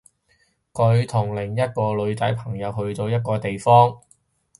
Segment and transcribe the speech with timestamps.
[0.73, 4.01] 佢同另一個女仔朋友去咗一個地方